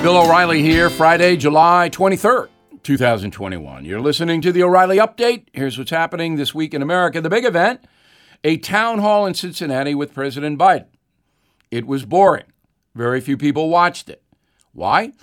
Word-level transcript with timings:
Bill 0.00 0.16
O'Reilly 0.16 0.62
here, 0.62 0.90
Friday, 0.90 1.36
July 1.36 1.90
23rd, 1.90 2.50
2021. 2.84 3.84
You're 3.84 4.00
listening 4.00 4.40
to 4.42 4.52
the 4.52 4.62
O'Reilly 4.62 4.98
Update. 4.98 5.46
Here's 5.52 5.76
what's 5.76 5.90
happening 5.90 6.36
this 6.36 6.54
week 6.54 6.72
in 6.72 6.82
America. 6.82 7.20
The 7.20 7.28
big 7.28 7.44
event 7.44 7.80
a 8.44 8.58
town 8.58 9.00
hall 9.00 9.26
in 9.26 9.34
Cincinnati 9.34 9.96
with 9.96 10.14
President 10.14 10.56
Biden. 10.56 10.86
It 11.72 11.84
was 11.84 12.04
boring. 12.04 12.44
Very 12.94 13.20
few 13.20 13.36
people 13.36 13.70
watched 13.70 14.08
it. 14.08 14.22
Why? 14.72 15.14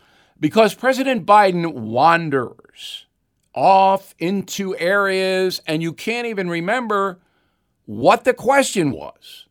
Because 0.42 0.74
President 0.74 1.26
Biden 1.26 1.73
wanders 1.73 3.05
off 3.54 4.14
into 4.20 4.76
areas 4.76 5.62
and 5.66 5.82
you 5.82 5.94
can't 5.94 6.28
even 6.28 6.50
remember 6.50 7.21
what 7.86 8.26
the 8.26 8.34
question 8.34 8.92
was. 8.92 9.46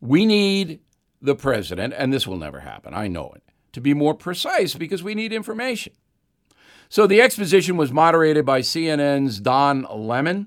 We 0.00 0.26
need 0.26 0.80
the 1.22 1.36
president, 1.36 1.94
and 1.96 2.12
this 2.12 2.26
will 2.26 2.36
never 2.36 2.60
happen, 2.60 2.92
I 2.92 3.06
know 3.06 3.32
it 3.36 3.45
to 3.76 3.80
be 3.82 3.92
more 3.92 4.14
precise 4.14 4.74
because 4.74 5.02
we 5.02 5.14
need 5.14 5.34
information. 5.34 5.92
So 6.88 7.06
the 7.06 7.20
exposition 7.20 7.76
was 7.76 7.92
moderated 7.92 8.46
by 8.46 8.62
CNN's 8.62 9.38
Don 9.38 9.86
Lemon, 9.94 10.46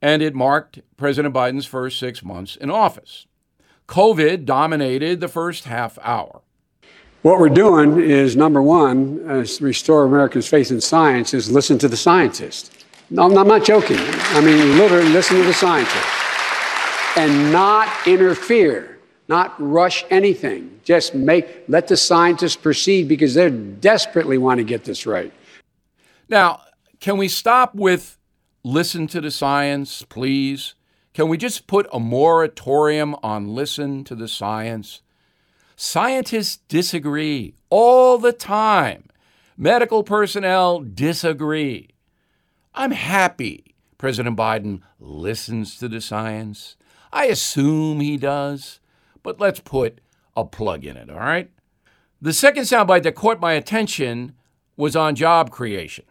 and 0.00 0.22
it 0.22 0.34
marked 0.34 0.80
President 0.96 1.34
Biden's 1.34 1.66
first 1.66 1.98
six 1.98 2.24
months 2.24 2.56
in 2.56 2.70
office. 2.70 3.26
COVID 3.86 4.46
dominated 4.46 5.20
the 5.20 5.28
first 5.28 5.64
half 5.64 5.98
hour. 6.00 6.40
What 7.20 7.38
we're 7.38 7.50
doing 7.50 8.00
is 8.00 8.34
number 8.34 8.62
one, 8.62 9.20
uh, 9.28 9.44
restore 9.60 10.04
America's 10.04 10.48
faith 10.48 10.70
in 10.70 10.80
science, 10.80 11.34
is 11.34 11.52
listen 11.52 11.76
to 11.80 11.88
the 11.88 11.98
scientists. 11.98 12.70
No, 13.10 13.24
I'm 13.24 13.46
not 13.46 13.62
joking. 13.62 13.98
I 13.98 14.40
mean, 14.40 14.78
literally 14.78 15.10
listen 15.10 15.36
to 15.36 15.44
the 15.44 15.52
scientists 15.52 17.18
and 17.18 17.52
not 17.52 17.90
interfere 18.06 18.93
not 19.28 19.54
rush 19.58 20.04
anything. 20.10 20.80
Just 20.84 21.14
make 21.14 21.64
let 21.68 21.88
the 21.88 21.96
scientists 21.96 22.56
proceed 22.56 23.08
because 23.08 23.34
they 23.34 23.50
desperately 23.50 24.38
want 24.38 24.58
to 24.58 24.64
get 24.64 24.84
this 24.84 25.06
right. 25.06 25.32
Now, 26.28 26.60
can 27.00 27.16
we 27.16 27.28
stop 27.28 27.74
with 27.74 28.18
listen 28.62 29.06
to 29.08 29.20
the 29.20 29.30
science, 29.30 30.02
please? 30.02 30.74
Can 31.12 31.28
we 31.28 31.36
just 31.36 31.66
put 31.66 31.86
a 31.92 32.00
moratorium 32.00 33.14
on 33.22 33.54
listen 33.54 34.04
to 34.04 34.14
the 34.14 34.28
science? 34.28 35.00
Scientists 35.76 36.58
disagree 36.68 37.54
all 37.70 38.18
the 38.18 38.32
time. 38.32 39.04
Medical 39.56 40.02
personnel 40.02 40.80
disagree. 40.80 41.90
I'm 42.74 42.90
happy 42.90 43.74
President 43.98 44.36
Biden 44.36 44.82
listens 44.98 45.78
to 45.78 45.88
the 45.88 46.00
science. 46.00 46.76
I 47.12 47.26
assume 47.26 48.00
he 48.00 48.16
does 48.16 48.80
but 49.24 49.40
let's 49.40 49.58
put 49.58 50.00
a 50.36 50.44
plug 50.44 50.84
in 50.84 50.96
it, 50.96 51.10
all 51.10 51.18
right? 51.18 51.50
The 52.22 52.32
second 52.32 52.62
soundbite 52.62 53.02
that 53.02 53.16
caught 53.16 53.40
my 53.40 53.54
attention 53.54 54.34
was 54.76 54.94
on 54.94 55.16
job 55.16 55.50
creation. 55.50 56.04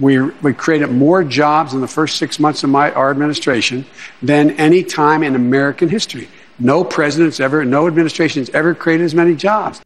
We, 0.00 0.18
we 0.20 0.54
created 0.54 0.90
more 0.90 1.22
jobs 1.24 1.74
in 1.74 1.80
the 1.82 1.88
first 1.88 2.16
six 2.16 2.38
months 2.38 2.62
of 2.64 2.70
my, 2.70 2.90
our 2.92 3.10
administration 3.10 3.84
than 4.22 4.52
any 4.52 4.82
time 4.82 5.22
in 5.22 5.34
American 5.34 5.88
history. 5.88 6.28
No 6.58 6.84
president's 6.84 7.40
ever, 7.40 7.64
no 7.64 7.86
administration's 7.86 8.48
ever 8.50 8.74
created 8.74 9.04
as 9.04 9.14
many 9.14 9.34
jobs. 9.34 9.82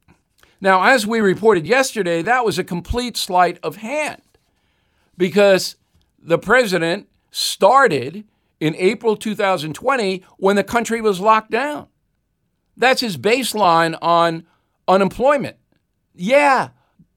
Now, 0.61 0.83
as 0.83 1.07
we 1.07 1.21
reported 1.21 1.67
yesterday, 1.67 2.23
that 2.23 2.45
was 2.45 2.59
a 2.59 2.65
complete 2.65 3.17
sleight 3.17 3.59
of 3.63 3.77
hand 3.77 4.21
because 5.17 5.77
the 6.19 6.39
president 6.39 7.09
started 7.31 8.25
in 8.59 8.75
April 8.77 9.17
2020 9.17 10.23
when 10.37 10.57
the 10.57 10.65
country 10.65 11.01
was 11.01 11.19
locked 11.21 11.51
down. 11.51 11.87
That's 12.81 13.03
his 13.03 13.19
baseline 13.19 13.97
on 14.01 14.47
unemployment. 14.89 15.59
Yeah, 16.15 16.71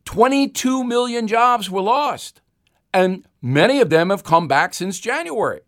22 0.03 0.83
million 0.83 1.25
jobs 1.25 1.69
were 1.69 1.81
lost, 1.81 2.41
and 2.93 3.25
many 3.41 3.79
of 3.79 3.89
them 3.89 4.09
have 4.09 4.25
come 4.25 4.49
back 4.49 4.73
since 4.73 4.99
January. 4.99 5.61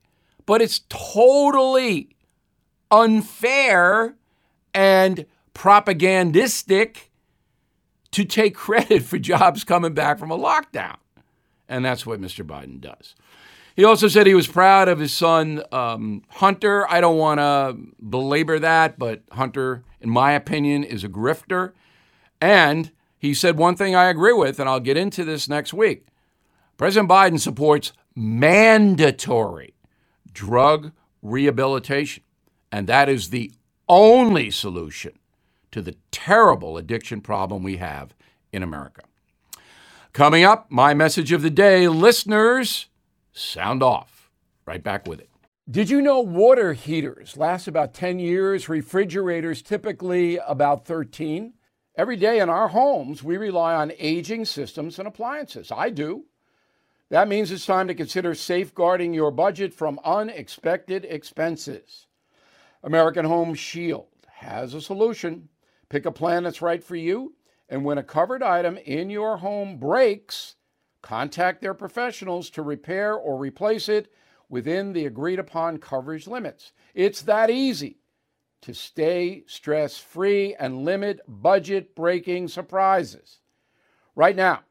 But 0.45 0.61
it's 0.61 0.81
totally 0.89 2.09
unfair 2.91 4.15
and 4.73 5.25
propagandistic 5.53 7.09
to 8.11 8.25
take 8.25 8.53
credit 8.67 9.01
for 9.01 9.17
jobs 9.17 9.63
coming 9.63 9.93
back 9.93 10.19
from 10.19 10.29
a 10.29 10.37
lockdown. 10.37 10.97
And 11.69 11.85
that's 11.85 12.05
what 12.05 12.19
Mr. 12.19 12.45
Biden 12.45 12.81
does. 12.81 13.15
He 13.75 13.83
also 13.83 14.07
said 14.07 14.25
he 14.25 14.33
was 14.33 14.47
proud 14.47 14.87
of 14.87 14.99
his 14.99 15.11
son, 15.11 15.61
um, 15.71 16.23
Hunter. 16.29 16.89
I 16.89 17.01
don't 17.01 17.17
want 17.17 17.39
to 17.39 17.77
belabor 18.01 18.57
that, 18.59 18.97
but 18.97 19.23
Hunter, 19.31 19.83
in 19.99 20.09
my 20.09 20.31
opinion, 20.31 20.85
is 20.85 21.03
a 21.03 21.09
grifter. 21.09 21.73
And 22.39 22.91
he 23.17 23.33
said 23.33 23.57
one 23.57 23.75
thing 23.75 23.93
I 23.93 24.05
agree 24.05 24.31
with, 24.31 24.59
and 24.59 24.69
I'll 24.69 24.79
get 24.79 24.95
into 24.95 25.25
this 25.25 25.49
next 25.49 25.73
week. 25.73 26.05
President 26.77 27.09
Biden 27.09 27.39
supports 27.39 27.91
mandatory 28.15 29.73
drug 30.31 30.91
rehabilitation, 31.21 32.23
and 32.71 32.87
that 32.87 33.09
is 33.09 33.29
the 33.29 33.51
only 33.89 34.51
solution 34.51 35.13
to 35.71 35.81
the 35.81 35.95
terrible 36.11 36.77
addiction 36.77 37.19
problem 37.19 37.61
we 37.61 37.77
have 37.77 38.13
in 38.53 38.63
America. 38.63 39.01
Coming 40.13 40.45
up, 40.45 40.71
my 40.71 40.93
message 40.93 41.33
of 41.33 41.41
the 41.41 41.49
day 41.49 41.89
listeners 41.89 42.87
sound 43.35 43.83
off. 43.83 44.31
Right 44.65 44.83
back 44.83 45.07
with 45.07 45.19
it. 45.19 45.29
Did 45.69 45.89
you 45.89 46.01
know 46.01 46.21
water 46.21 46.73
heaters 46.73 47.37
last 47.37 47.67
about 47.67 47.93
10 47.93 48.19
years, 48.19 48.69
refrigerators 48.69 49.61
typically 49.61 50.37
about 50.37 50.85
13? 50.85 51.53
Every 51.97 52.17
day 52.17 52.39
in 52.39 52.49
our 52.49 52.67
homes, 52.67 53.23
we 53.23 53.37
rely 53.37 53.73
on 53.73 53.93
aging 53.97 54.45
systems 54.45 54.99
and 54.99 55.07
appliances. 55.07 55.71
I 55.71 55.89
do. 55.89 56.25
That 57.09 57.27
means 57.27 57.51
it's 57.51 57.65
time 57.65 57.87
to 57.87 57.95
consider 57.95 58.35
safeguarding 58.35 59.13
your 59.13 59.31
budget 59.31 59.73
from 59.73 59.99
unexpected 60.03 61.05
expenses. 61.05 62.07
American 62.83 63.25
Home 63.25 63.53
Shield 63.53 64.07
has 64.27 64.73
a 64.73 64.81
solution. 64.81 65.49
Pick 65.89 66.05
a 66.05 66.11
plan 66.11 66.43
that's 66.43 66.61
right 66.61 66.83
for 66.83 66.95
you, 66.95 67.35
and 67.69 67.85
when 67.85 67.97
a 67.97 68.03
covered 68.03 68.43
item 68.43 68.77
in 68.77 69.09
your 69.09 69.37
home 69.37 69.77
breaks, 69.77 70.55
Contact 71.05 71.61
their 71.61 71.75
professionals 71.75 72.49
to 72.49 72.63
repair 72.63 73.13
or 73.13 73.37
replace 73.37 73.87
it 73.89 74.11
within 74.49 74.91
the 74.91 75.05
agreed 75.05 75.37
upon 75.37 75.77
coverage 75.77 76.25
limits. 76.25 76.71
It's 76.95 77.21
that 77.21 77.51
easy 77.51 77.99
to 78.63 78.73
stay 78.73 79.43
stress 79.45 79.99
free 79.99 80.55
and 80.55 80.83
limit 80.83 81.19
budget 81.27 81.95
breaking 81.95 82.47
surprises. 82.47 83.37
Right 84.15 84.35
now, 84.35 84.61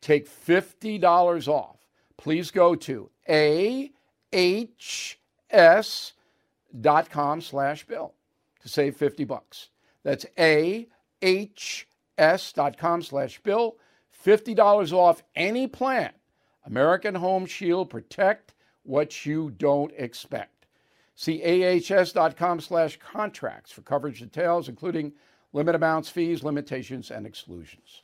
take 0.00 0.28
$50 0.28 1.46
off. 1.46 1.76
Please 2.16 2.50
go 2.50 2.74
to 2.74 3.10
ahs.com 4.32 5.20
slash 7.40 7.86
bill 7.86 8.14
to 8.62 8.68
save 8.68 8.96
50 8.96 9.22
bucks. 9.22 9.68
That's 10.02 10.26
ahs.com 11.22 13.02
slash 13.02 13.38
bill 13.38 13.76
$50 14.24 14.92
off 14.92 15.22
any 15.34 15.66
plan. 15.66 16.12
American 16.64 17.14
Home 17.14 17.46
Shield 17.46 17.90
protect 17.90 18.54
what 18.82 19.26
you 19.26 19.50
don't 19.50 19.92
expect. 19.96 20.66
See 21.14 21.42
ahs.com 21.42 22.60
slash 22.60 22.98
contracts 22.98 23.70
for 23.70 23.82
coverage 23.82 24.20
details, 24.20 24.68
including 24.68 25.12
limit 25.52 25.74
amounts, 25.74 26.08
fees, 26.08 26.42
limitations, 26.42 27.10
and 27.10 27.26
exclusions. 27.26 28.02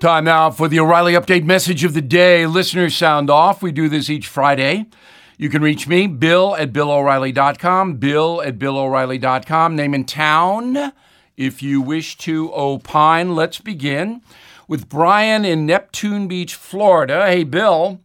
Time 0.00 0.24
now 0.24 0.50
for 0.50 0.68
the 0.68 0.80
O'Reilly 0.80 1.14
Update 1.14 1.44
message 1.44 1.84
of 1.84 1.92
the 1.92 2.00
day. 2.00 2.46
Listeners 2.46 2.94
sound 2.94 3.28
off. 3.28 3.62
We 3.62 3.72
do 3.72 3.88
this 3.88 4.08
each 4.08 4.28
Friday. 4.28 4.86
You 5.36 5.50
can 5.50 5.62
reach 5.62 5.88
me, 5.88 6.06
Bill 6.06 6.54
at 6.56 6.72
BillO'Reilly.com, 6.72 7.94
Bill 7.96 8.42
at 8.42 8.58
BillO'Reilly.com, 8.58 9.74
name 9.74 9.94
and 9.94 10.06
town 10.06 10.92
if 11.36 11.62
you 11.62 11.80
wish 11.80 12.16
to 12.18 12.52
opine. 12.54 13.34
Let's 13.34 13.58
begin 13.58 14.20
with 14.70 14.88
Brian 14.88 15.44
in 15.44 15.66
Neptune 15.66 16.28
Beach, 16.28 16.54
Florida. 16.54 17.26
Hey, 17.26 17.42
Bill, 17.42 18.00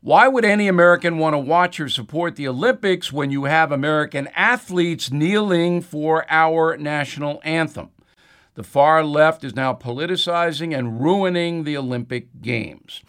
why 0.00 0.26
would 0.26 0.42
any 0.42 0.66
American 0.66 1.18
want 1.18 1.34
to 1.34 1.38
watch 1.38 1.78
or 1.78 1.90
support 1.90 2.34
the 2.34 2.48
Olympics 2.48 3.12
when 3.12 3.30
you 3.30 3.44
have 3.44 3.70
American 3.70 4.26
athletes 4.28 5.12
kneeling 5.12 5.82
for 5.82 6.24
our 6.30 6.78
national 6.78 7.42
anthem? 7.44 7.90
The 8.54 8.62
far 8.62 9.04
left 9.04 9.44
is 9.44 9.54
now 9.54 9.74
politicizing 9.74 10.74
and 10.74 10.98
ruining 10.98 11.64
the 11.64 11.76
Olympic 11.76 12.40
Games. 12.40 13.02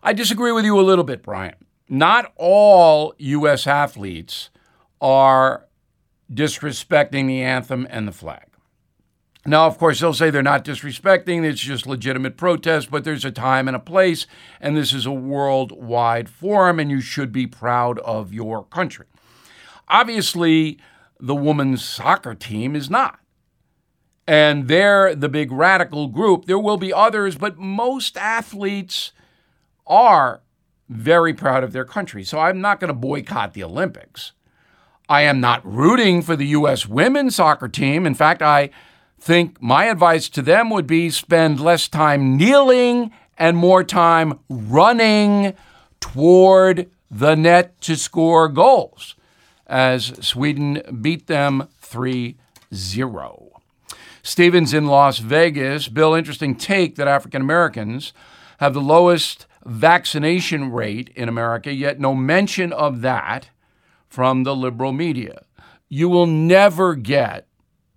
I 0.00 0.12
disagree 0.12 0.52
with 0.52 0.64
you 0.64 0.78
a 0.78 0.86
little 0.86 1.02
bit, 1.02 1.24
Brian. 1.24 1.56
Not 1.88 2.32
all 2.36 3.12
U.S. 3.18 3.66
athletes 3.66 4.50
are 5.00 5.66
disrespecting 6.32 7.26
the 7.26 7.42
anthem 7.42 7.88
and 7.90 8.06
the 8.06 8.12
flag. 8.12 8.46
Now, 9.46 9.66
of 9.66 9.78
course, 9.78 10.00
they'll 10.00 10.12
say 10.14 10.30
they're 10.30 10.42
not 10.42 10.64
disrespecting, 10.64 11.44
it's 11.44 11.60
just 11.60 11.86
legitimate 11.86 12.36
protest, 12.36 12.90
but 12.90 13.04
there's 13.04 13.24
a 13.24 13.30
time 13.30 13.68
and 13.68 13.76
a 13.76 13.80
place, 13.80 14.26
and 14.60 14.76
this 14.76 14.92
is 14.92 15.06
a 15.06 15.12
worldwide 15.12 16.28
forum, 16.28 16.80
and 16.80 16.90
you 16.90 17.00
should 17.00 17.32
be 17.32 17.46
proud 17.46 17.98
of 18.00 18.32
your 18.34 18.64
country. 18.64 19.06
Obviously, 19.88 20.78
the 21.20 21.34
women's 21.34 21.84
soccer 21.84 22.34
team 22.34 22.74
is 22.76 22.90
not. 22.90 23.20
and 24.26 24.68
they're 24.68 25.14
the 25.14 25.28
big 25.28 25.52
radical 25.52 26.08
group. 26.08 26.46
There 26.46 26.58
will 26.58 26.76
be 26.76 26.92
others, 26.92 27.36
but 27.36 27.58
most 27.58 28.16
athletes 28.16 29.12
are 29.86 30.42
very 30.88 31.32
proud 31.34 31.62
of 31.64 31.72
their 31.72 31.84
country. 31.84 32.24
So 32.24 32.38
I'm 32.38 32.60
not 32.60 32.80
going 32.80 32.88
to 32.88 32.94
boycott 32.94 33.54
the 33.54 33.62
Olympics. 33.64 34.32
I 35.08 35.22
am 35.22 35.40
not 35.40 35.64
rooting 35.64 36.22
for 36.22 36.34
the 36.34 36.46
U.S. 36.48 36.86
women's 36.86 37.36
soccer 37.36 37.68
team. 37.68 38.06
In 38.06 38.14
fact, 38.14 38.42
I 38.42 38.70
think 39.18 39.60
my 39.60 39.86
advice 39.86 40.28
to 40.30 40.42
them 40.42 40.70
would 40.70 40.86
be 40.86 41.10
spend 41.10 41.60
less 41.60 41.88
time 41.88 42.36
kneeling 42.36 43.10
and 43.38 43.56
more 43.56 43.84
time 43.84 44.38
running 44.48 45.54
toward 46.00 46.90
the 47.10 47.34
net 47.34 47.80
to 47.82 47.96
score 47.96 48.48
goals 48.48 49.14
as 49.66 50.12
Sweden 50.24 50.82
beat 51.00 51.26
them 51.26 51.68
3 51.80 52.36
0. 52.74 53.42
Stevens 54.22 54.74
in 54.74 54.86
Las 54.86 55.18
Vegas. 55.18 55.88
Bill, 55.88 56.14
interesting 56.14 56.56
take 56.56 56.96
that 56.96 57.08
African 57.08 57.42
Americans 57.42 58.12
have 58.58 58.74
the 58.74 58.80
lowest 58.80 59.46
vaccination 59.64 60.72
rate 60.72 61.10
in 61.14 61.28
America, 61.28 61.72
yet 61.72 62.00
no 62.00 62.14
mention 62.14 62.72
of 62.72 63.02
that 63.02 63.50
from 64.08 64.44
the 64.44 64.54
liberal 64.54 64.92
media. 64.92 65.42
You 65.88 66.08
will 66.08 66.26
never 66.26 66.94
get 66.94 67.45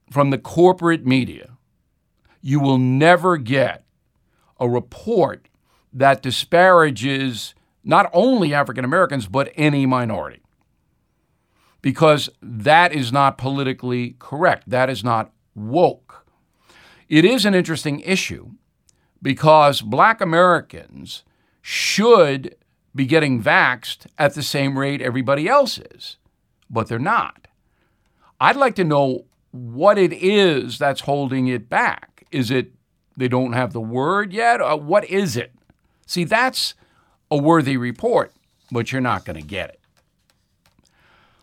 from 0.10 0.30
the 0.30 0.38
corporate 0.38 1.06
media, 1.06 1.58
you 2.42 2.60
will 2.60 2.78
never 2.78 3.38
get 3.38 3.84
a 4.60 4.68
report 4.68 5.48
that 5.94 6.22
disparages 6.22 7.54
not 7.84 8.10
only 8.14 8.54
African 8.54 8.86
Americans, 8.86 9.28
but 9.28 9.52
any 9.56 9.86
minority. 9.86 10.42
Because 11.82 12.30
that 12.42 12.94
is 12.94 13.12
not 13.12 13.38
politically 13.38 14.16
correct. 14.20 14.70
That 14.70 14.90
is 14.90 15.04
not 15.04 15.32
woke. 15.56 16.26
It 17.08 17.26
is 17.26 17.46
an 17.46 17.56
interesting 17.56 18.02
issue 18.02 18.52
because 19.22 19.82
black 19.82 20.22
Americans 20.22 21.24
should 21.62 22.56
be 22.94 23.06
getting 23.06 23.42
vaxxed 23.42 24.08
at 24.18 24.34
the 24.34 24.44
same 24.44 24.78
rate 24.78 25.02
everybody 25.02 25.48
else 25.48 25.78
is, 25.78 26.18
but 26.70 26.88
they're 26.88 27.00
not. 27.00 27.48
I'd 28.42 28.56
like 28.56 28.76
to 28.76 28.84
know 28.84 29.26
what 29.52 29.98
it 29.98 30.14
is 30.14 30.78
that's 30.78 31.02
holding 31.02 31.48
it 31.48 31.70
back. 31.70 32.26
Is 32.32 32.52
it 32.52 32.74
they 33.18 33.28
don't 33.28 33.54
have 33.54 33.74
the 33.74 33.82
word 33.82 34.32
yet? 34.34 34.62
Or 34.62 34.80
what 34.80 35.06
is 35.06 35.36
it? 35.36 35.52
See, 36.06 36.24
that's 36.24 36.74
a 37.30 37.38
worthy 37.38 37.78
report, 37.78 38.34
but 38.72 38.92
you're 38.92 39.02
not 39.02 39.26
going 39.26 39.40
to 39.40 39.48
get 39.48 39.70
it. 39.70 39.80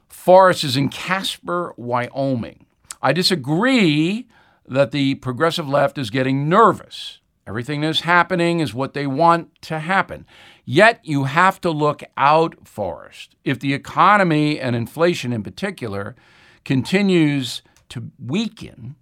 Forrest 0.09 0.65
is 0.65 0.77
in 0.77 0.89
Casper, 0.89 1.73
Wyoming. 1.77 2.67
I 3.01 3.13
disagree 3.13 4.27
that 4.67 4.91
the 4.91 5.15
progressive 5.17 5.69
left 5.69 5.99
is 5.99 6.11
getting 6.11 6.49
nervous. 6.49 7.21
Everything 7.47 7.83
that's 7.83 8.01
happening 8.01 8.59
is 8.59 8.75
what 8.75 8.93
they 8.93 9.07
want 9.07 9.51
to 9.63 9.79
happen. 9.79 10.27
Yet 10.65 10.99
you 11.05 11.25
have 11.25 11.61
to 11.61 11.71
look 11.71 12.03
out, 12.17 12.67
Forrest. 12.67 13.37
If 13.45 13.61
the 13.61 13.73
economy 13.73 14.59
and 14.59 14.75
inflation 14.75 15.33
in 15.33 15.45
particular 15.45 16.17
continues 16.65 17.63
to 17.91 18.11
weaken, 18.19 18.97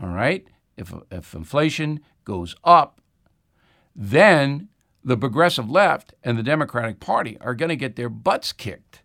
all 0.00 0.08
right, 0.08 0.46
if, 0.76 0.92
if 1.10 1.34
inflation 1.34 2.00
goes 2.24 2.54
up, 2.64 3.00
then 3.94 4.68
the 5.04 5.16
progressive 5.16 5.70
left 5.70 6.14
and 6.22 6.38
the 6.38 6.42
Democratic 6.42 7.00
Party 7.00 7.36
are 7.40 7.54
going 7.54 7.68
to 7.68 7.76
get 7.76 7.96
their 7.96 8.08
butts 8.08 8.52
kicked 8.52 9.02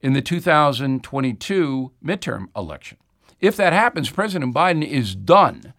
in 0.00 0.12
the 0.12 0.22
2022 0.22 1.92
midterm 2.04 2.48
election. 2.56 2.98
If 3.40 3.56
that 3.56 3.72
happens, 3.72 4.10
President 4.10 4.54
Biden 4.54 4.86
is 4.86 5.14
done. 5.14 5.74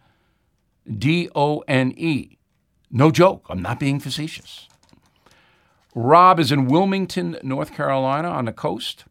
D 0.86 1.28
O 1.34 1.62
N 1.68 1.92
E. 1.96 2.38
No 2.90 3.10
joke. 3.10 3.46
I'm 3.48 3.62
not 3.62 3.78
being 3.78 4.00
facetious. 4.00 4.68
Rob 5.94 6.40
is 6.40 6.52
in 6.52 6.66
Wilmington, 6.66 7.36
North 7.42 7.74
Carolina, 7.74 8.28
on 8.28 8.46
the 8.46 8.52
coast. 8.52 9.04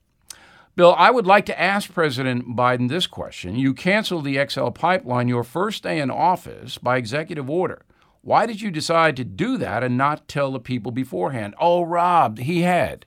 Bill, 0.80 0.96
I 0.98 1.12
would 1.12 1.28
like 1.28 1.46
to 1.48 1.60
ask 1.60 1.92
President 1.92 2.56
Biden 2.56 2.88
this 2.88 3.06
question. 3.06 3.58
You 3.58 3.74
canceled 3.74 4.24
the 4.24 4.40
XL 4.48 4.70
pipeline 4.70 5.28
your 5.28 5.44
first 5.44 5.84
day 5.84 6.00
in 6.00 6.10
office 6.10 6.78
by 6.78 6.96
executive 6.96 7.50
order. 7.50 7.81
Why 8.22 8.46
did 8.46 8.62
you 8.62 8.72
decide 8.72 9.18
to 9.18 9.26
do 9.26 9.58
that 9.58 9.84
and 9.84 9.98
not 9.98 10.30
tell 10.30 10.54
the 10.54 10.60
people 10.62 10.94
beforehand? 10.94 11.54
Oh, 11.60 11.81
Rob, 11.81 12.40
he 12.40 12.62
had. 12.62 13.06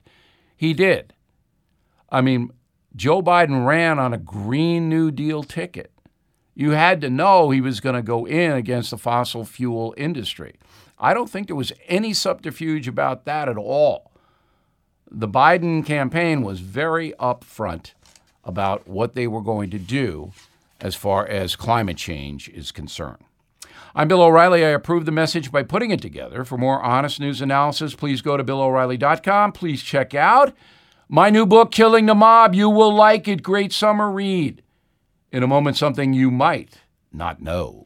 He 0.55 0.75
did. 0.75 1.15
I 2.11 2.21
mean, 2.21 2.51
Joe 2.95 3.23
Biden 3.23 3.65
ran 3.65 3.97
on 3.97 4.13
a 4.13 4.19
Green 4.19 4.87
New 4.87 5.09
Deal 5.09 5.41
ticket. 5.41 5.91
You 6.53 6.73
had 6.73 7.01
to 7.01 7.09
know 7.09 7.49
he 7.49 7.59
was 7.59 7.79
going 7.79 7.95
to 7.95 8.03
go 8.03 8.27
in 8.27 8.51
against 8.51 8.91
the 8.91 8.99
fossil 8.99 9.45
fuel 9.45 9.95
industry. 9.97 10.57
I 10.99 11.15
don't 11.15 11.27
think 11.27 11.47
there 11.47 11.55
was 11.55 11.73
any 11.87 12.13
subterfuge 12.13 12.87
about 12.87 13.25
that 13.25 13.49
at 13.49 13.57
all. 13.57 14.12
The 15.15 15.27
Biden 15.27 15.85
campaign 15.85 16.41
was 16.41 16.59
very 16.59 17.13
upfront 17.19 17.91
about 18.43 18.87
what 18.87 19.13
they 19.13 19.27
were 19.27 19.41
going 19.41 19.69
to 19.69 19.77
do 19.77 20.31
as 20.81 20.95
far 20.95 21.27
as 21.27 21.55
climate 21.55 21.97
change 21.97 22.49
is 22.49 22.71
concerned. 22.71 23.23
I'm 23.93 24.07
Bill 24.07 24.23
O'Reilly. 24.23 24.65
I 24.65 24.69
approve 24.69 25.05
the 25.05 25.11
message 25.11 25.51
by 25.51 25.61
putting 25.61 25.91
it 25.91 26.01
together. 26.01 26.43
For 26.43 26.57
more 26.57 26.81
honest 26.81 27.19
news 27.19 27.41
analysis, 27.41 27.93
please 27.93 28.23
go 28.23 28.37
to 28.37 28.43
BillO'Reilly.com. 28.43 29.51
Please 29.51 29.83
check 29.83 30.15
out 30.15 30.51
my 31.07 31.29
new 31.29 31.45
book, 31.45 31.71
Killing 31.71 32.07
the 32.07 32.15
Mob, 32.15 32.55
you 32.55 32.67
will 32.67 32.91
like 32.91 33.27
it. 33.27 33.43
Great 33.43 33.71
summer 33.71 34.09
read. 34.09 34.63
In 35.31 35.43
a 35.43 35.47
moment, 35.47 35.77
something 35.77 36.13
you 36.13 36.31
might 36.31 36.79
not 37.11 37.39
know. 37.39 37.85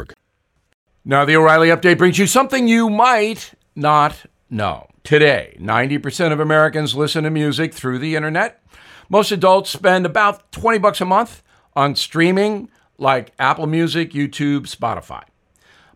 Now, 1.03 1.25
the 1.25 1.35
O'Reilly 1.35 1.69
update 1.69 1.97
brings 1.97 2.19
you 2.19 2.27
something 2.27 2.67
you 2.67 2.87
might 2.87 3.53
not 3.75 4.25
know. 4.51 4.87
Today, 5.03 5.57
90% 5.59 6.31
of 6.31 6.39
Americans 6.39 6.93
listen 6.93 7.23
to 7.23 7.31
music 7.31 7.73
through 7.73 7.97
the 7.97 8.15
internet. 8.15 8.61
Most 9.09 9.31
adults 9.31 9.71
spend 9.71 10.05
about 10.05 10.51
20 10.51 10.77
bucks 10.77 11.01
a 11.01 11.05
month 11.05 11.41
on 11.75 11.95
streaming 11.95 12.69
like 12.99 13.33
Apple 13.39 13.65
Music, 13.65 14.11
YouTube, 14.11 14.67
Spotify. 14.67 15.23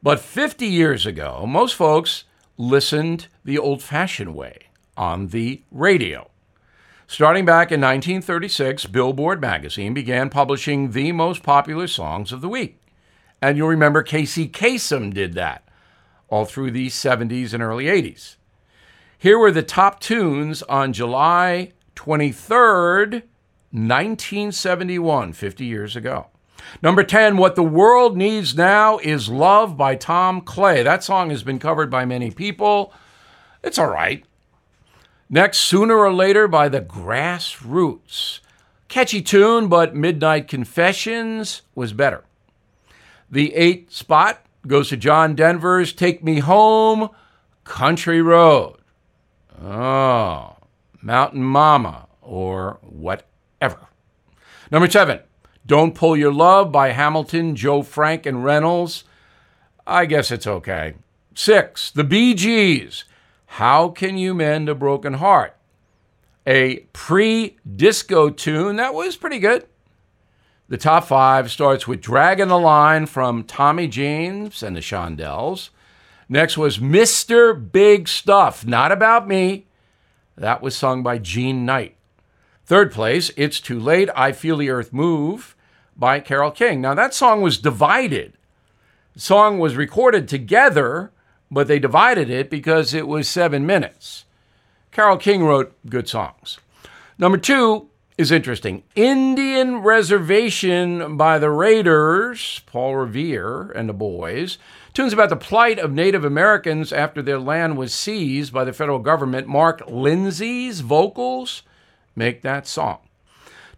But 0.01 0.19
50 0.19 0.65
years 0.65 1.05
ago, 1.05 1.45
most 1.45 1.75
folks 1.75 2.23
listened 2.57 3.27
the 3.43 3.59
old 3.59 3.83
fashioned 3.83 4.33
way 4.33 4.57
on 4.97 5.27
the 5.27 5.61
radio. 5.69 6.31
Starting 7.05 7.45
back 7.45 7.71
in 7.71 7.79
1936, 7.79 8.87
Billboard 8.87 9.39
magazine 9.39 9.93
began 9.93 10.31
publishing 10.31 10.91
the 10.91 11.11
most 11.11 11.43
popular 11.43 11.85
songs 11.85 12.31
of 12.31 12.41
the 12.41 12.49
week. 12.49 12.79
And 13.41 13.57
you'll 13.57 13.67
remember 13.67 14.03
Casey 14.03 14.47
Kasem 14.47 15.13
did 15.13 15.33
that 15.33 15.67
all 16.27 16.45
through 16.45 16.71
the 16.71 16.87
70s 16.87 17.53
and 17.53 17.61
early 17.61 17.85
80s. 17.85 18.35
Here 19.17 19.37
were 19.39 19.51
the 19.51 19.63
top 19.63 19.99
tunes 19.99 20.61
on 20.63 20.93
July 20.93 21.71
23rd, 21.95 23.23
1971, 23.71 25.33
50 25.33 25.65
years 25.65 25.95
ago. 25.95 26.27
Number 26.81 27.03
10, 27.03 27.37
What 27.37 27.55
the 27.55 27.63
World 27.63 28.17
Needs 28.17 28.55
Now 28.55 28.97
is 28.99 29.29
Love 29.29 29.77
by 29.77 29.95
Tom 29.95 30.41
Clay. 30.41 30.83
That 30.83 31.03
song 31.03 31.29
has 31.29 31.43
been 31.43 31.59
covered 31.59 31.89
by 31.89 32.05
many 32.05 32.31
people. 32.31 32.93
It's 33.63 33.77
all 33.77 33.89
right. 33.89 34.25
Next, 35.29 35.59
Sooner 35.59 35.95
or 35.95 36.13
Later 36.13 36.47
by 36.47 36.69
the 36.69 36.81
Grassroots. 36.81 38.39
Catchy 38.87 39.21
tune, 39.21 39.67
but 39.67 39.95
Midnight 39.95 40.47
Confessions 40.47 41.61
was 41.73 41.93
better. 41.93 42.23
The 43.29 43.53
eight 43.55 43.91
spot 43.91 44.45
goes 44.67 44.89
to 44.89 44.97
John 44.97 45.35
Denver's 45.35 45.93
Take 45.93 46.23
Me 46.23 46.39
Home, 46.39 47.09
Country 47.63 48.21
Road. 48.21 48.77
Oh, 49.63 50.57
Mountain 51.01 51.43
Mama, 51.43 52.07
or 52.21 52.79
whatever. 52.81 53.87
Number 54.71 54.89
seven, 54.89 55.19
Don't 55.65 55.95
Pull 55.95 56.17
Your 56.17 56.33
Love 56.33 56.71
by 56.71 56.91
Hamilton, 56.91 57.55
Joe 57.55 57.81
Frank, 57.81 58.25
and 58.25 58.43
Reynolds. 58.43 59.03
I 59.87 60.05
guess 60.05 60.31
it's 60.31 60.47
okay. 60.47 60.95
Six, 61.35 61.91
The 61.91 62.03
Bee 62.03 62.33
Gees, 62.33 63.05
How 63.45 63.89
Can 63.89 64.17
You 64.17 64.33
Mend 64.33 64.69
a 64.69 64.75
Broken 64.75 65.15
Heart? 65.15 65.55
A 66.47 66.77
pre 66.93 67.57
disco 67.75 68.29
tune 68.29 68.75
that 68.75 68.93
was 68.93 69.15
pretty 69.15 69.39
good. 69.39 69.65
The 70.67 70.77
top 70.77 71.05
five 71.05 71.51
starts 71.51 71.87
with 71.87 72.01
Dragging 72.01 72.47
the 72.47 72.57
Line 72.57 73.05
from 73.05 73.43
Tommy 73.43 73.87
James 73.87 74.63
and 74.63 74.75
the 74.75 74.79
Shondells. 74.79 75.69
Next 76.27 76.57
was 76.57 76.79
Mr. 76.79 77.71
Big 77.71 78.07
Stuff, 78.07 78.65
Not 78.65 78.91
About 78.91 79.27
Me. 79.27 79.67
That 80.35 80.63
was 80.63 80.75
sung 80.75 81.03
by 81.03 81.19
Jean 81.19 81.65
Knight. 81.65 81.97
Third 82.65 82.91
place, 82.91 83.31
It's 83.37 83.59
Too 83.59 83.79
Late, 83.79 84.09
I 84.15 84.31
Feel 84.31 84.57
the 84.57 84.71
Earth 84.71 84.91
Move 84.91 85.55
by 85.95 86.19
Carole 86.19 86.49
King. 86.49 86.81
Now, 86.81 86.95
that 86.95 87.13
song 87.13 87.41
was 87.41 87.59
divided. 87.59 88.33
The 89.13 89.19
song 89.19 89.59
was 89.59 89.75
recorded 89.75 90.27
together, 90.27 91.11
but 91.51 91.67
they 91.67 91.77
divided 91.77 92.31
it 92.31 92.49
because 92.49 92.91
it 92.91 93.07
was 93.07 93.29
seven 93.29 93.67
minutes. 93.67 94.25
Carole 94.91 95.17
King 95.17 95.43
wrote 95.43 95.75
good 95.87 96.09
songs. 96.09 96.57
Number 97.19 97.37
two, 97.37 97.89
is 98.17 98.31
interesting. 98.31 98.83
Indian 98.95 99.79
Reservation 99.79 101.17
by 101.17 101.37
the 101.37 101.49
Raiders, 101.49 102.61
Paul 102.65 102.95
Revere 102.95 103.71
and 103.71 103.89
the 103.89 103.93
boys. 103.93 104.57
Tunes 104.93 105.11
about 105.11 105.29
the 105.29 105.35
plight 105.35 105.77
of 105.79 105.91
Native 105.91 106.23
Americans 106.23 106.93
after 106.93 107.21
their 107.21 107.39
land 107.39 107.77
was 107.77 107.93
seized 107.93 108.53
by 108.53 108.63
the 108.63 108.71
federal 108.71 108.99
government. 108.99 109.47
Mark 109.47 109.83
Lindsay's 109.87 110.79
vocals 110.79 111.63
make 112.15 112.41
that 112.41 112.65
song. 112.67 112.99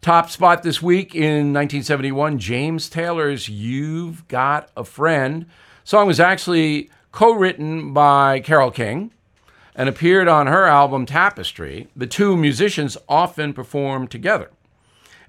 Top 0.02 0.30
spot 0.30 0.62
this 0.62 0.82
week 0.84 1.16
in 1.16 1.52
1971, 1.54 2.38
James 2.38 2.88
Taylor's 2.90 3.50
You've 3.50 4.28
Got 4.28 4.70
a 4.78 4.84
Friend. 4.84 5.48
song 5.84 6.06
was 6.06 6.20
actually 6.20 6.92
co 7.12 7.34
written 7.34 7.94
by 7.94 8.40
Carole 8.42 8.70
King 8.70 9.12
and 9.78 9.88
appeared 9.88 10.28
on 10.28 10.48
her 10.48 10.66
album 10.66 11.06
Tapestry, 11.06 11.88
the 11.96 12.08
two 12.08 12.36
musicians 12.36 12.98
often 13.08 13.54
performed 13.54 14.10
together. 14.10 14.50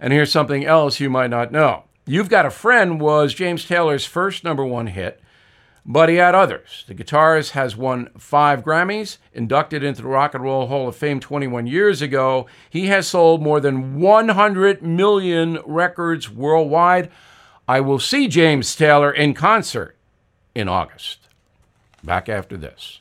And 0.00 0.12
here's 0.12 0.32
something 0.32 0.64
else 0.64 0.98
you 0.98 1.10
might 1.10 1.30
not 1.30 1.52
know. 1.52 1.84
You've 2.06 2.30
Got 2.30 2.46
a 2.46 2.50
Friend 2.50 2.98
was 2.98 3.34
James 3.34 3.66
Taylor's 3.66 4.06
first 4.06 4.42
number 4.42 4.64
one 4.64 4.86
hit, 4.86 5.20
but 5.84 6.08
he 6.08 6.16
had 6.16 6.34
others. 6.34 6.84
The 6.86 6.94
guitarist 6.94 7.50
has 7.50 7.76
won 7.76 8.08
five 8.16 8.64
Grammys, 8.64 9.18
inducted 9.34 9.82
into 9.82 10.00
the 10.00 10.08
Rock 10.08 10.34
and 10.34 10.42
Roll 10.42 10.66
Hall 10.68 10.88
of 10.88 10.96
Fame 10.96 11.20
21 11.20 11.66
years 11.66 12.00
ago. 12.00 12.46
He 12.70 12.86
has 12.86 13.06
sold 13.06 13.42
more 13.42 13.60
than 13.60 14.00
100 14.00 14.82
million 14.82 15.58
records 15.66 16.30
worldwide. 16.30 17.10
I 17.66 17.80
will 17.80 17.98
see 17.98 18.28
James 18.28 18.74
Taylor 18.74 19.12
in 19.12 19.34
concert 19.34 19.94
in 20.54 20.68
August. 20.68 21.28
Back 22.02 22.30
after 22.30 22.56
this. 22.56 23.00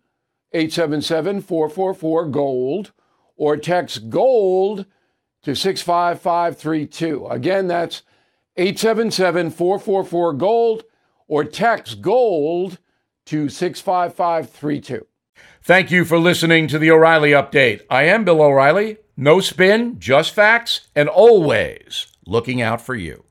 877 0.53 1.41
444 1.41 2.25
GOLD 2.27 2.91
or 3.37 3.57
text 3.57 4.09
GOLD 4.09 4.85
to 5.43 5.55
65532. 5.55 7.27
Again, 7.27 7.67
that's 7.67 8.03
877 8.57 9.51
444 9.51 10.33
GOLD 10.33 10.83
or 11.27 11.43
text 11.43 12.01
GOLD 12.01 12.77
to 13.25 13.49
65532. 13.49 15.07
Thank 15.63 15.91
you 15.91 16.05
for 16.05 16.17
listening 16.17 16.67
to 16.67 16.79
the 16.79 16.91
O'Reilly 16.91 17.31
Update. 17.31 17.81
I 17.89 18.03
am 18.03 18.25
Bill 18.25 18.41
O'Reilly. 18.41 18.97
No 19.15 19.39
spin, 19.39 19.99
just 19.99 20.33
facts, 20.33 20.87
and 20.95 21.07
always 21.07 22.07
looking 22.25 22.61
out 22.61 22.81
for 22.81 22.95
you. 22.95 23.23